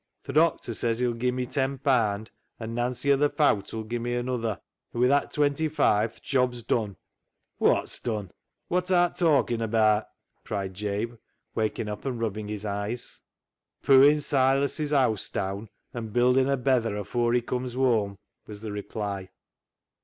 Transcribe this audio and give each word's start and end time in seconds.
"Th' 0.27 0.33
doctor 0.33 0.73
says 0.73 0.97
he'll 0.97 1.13
gie 1.13 1.29
me 1.29 1.45
ten 1.45 1.77
paand 1.77 2.29
and 2.59 2.73
Nancy 2.73 3.13
o' 3.13 3.17
th' 3.17 3.31
Fowt 3.37 3.71
'ull 3.71 3.83
gie 3.83 3.99
me 3.99 4.15
anuther, 4.15 4.59
an' 4.95 4.99
wi' 5.01 5.07
that 5.07 5.29
twenty 5.31 5.67
five 5.67 6.15
th' 6.19 6.23
job's 6.23 6.63
dun."" 6.63 6.97
Wot's 7.59 7.99
dun? 7.99 8.31
Wot 8.67 8.89
art 8.89 9.15
talkin' 9.15 9.61
abaat?" 9.61 10.05
cried 10.43 10.73
Jabe, 10.73 11.19
waking 11.53 11.87
up 11.87 12.03
and 12.03 12.19
rubbing 12.19 12.47
his 12.47 12.65
eyes." 12.65 13.21
Pooin' 13.83 14.19
Silas' 14.21 14.79
haase 14.91 15.29
daan, 15.31 15.69
an' 15.93 16.07
buildin' 16.07 16.49
a 16.49 16.57
betther 16.57 16.97
afore 16.97 17.33
he 17.33 17.41
comes 17.41 17.75
whoam," 17.75 18.17
was 18.47 18.61
the 18.61 18.71
reply. 18.71 19.29